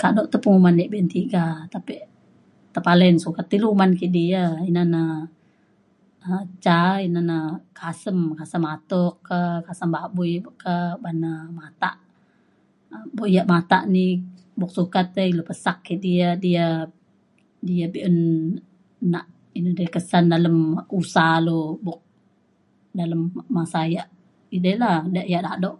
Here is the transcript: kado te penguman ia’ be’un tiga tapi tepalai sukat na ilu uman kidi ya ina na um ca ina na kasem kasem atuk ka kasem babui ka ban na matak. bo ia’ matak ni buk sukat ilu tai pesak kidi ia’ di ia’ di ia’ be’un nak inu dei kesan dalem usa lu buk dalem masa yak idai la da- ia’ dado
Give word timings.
kado 0.00 0.20
te 0.32 0.36
penguman 0.44 0.76
ia’ 0.80 0.90
be’un 0.92 1.10
tiga 1.16 1.44
tapi 1.74 1.94
tepalai 2.74 3.10
sukat 3.24 3.46
na 3.48 3.54
ilu 3.56 3.66
uman 3.74 3.92
kidi 4.00 4.24
ya 4.34 4.44
ina 4.68 4.82
na 4.94 5.02
um 6.30 6.44
ca 6.64 6.78
ina 7.06 7.20
na 7.30 7.36
kasem 7.80 8.18
kasem 8.38 8.62
atuk 8.74 9.14
ka 9.28 9.38
kasem 9.66 9.90
babui 9.96 10.32
ka 10.62 10.74
ban 11.02 11.16
na 11.22 11.30
matak. 11.58 11.96
bo 13.16 13.22
ia’ 13.34 13.42
matak 13.52 13.82
ni 13.94 14.04
buk 14.60 14.70
sukat 14.78 15.06
ilu 15.30 15.42
tai 15.44 15.48
pesak 15.48 15.76
kidi 15.86 16.10
ia’ 16.18 16.28
di 16.42 16.48
ia’ 16.56 16.68
di 17.66 17.72
ia’ 17.80 17.86
be’un 17.94 18.16
nak 19.12 19.26
inu 19.58 19.70
dei 19.78 19.90
kesan 19.94 20.24
dalem 20.32 20.56
usa 20.98 21.26
lu 21.46 21.58
buk 21.86 22.00
dalem 22.98 23.20
masa 23.56 23.80
yak 23.94 24.08
idai 24.56 24.74
la 24.82 24.90
da- 25.14 25.30
ia’ 25.32 25.40
dado 25.46 25.70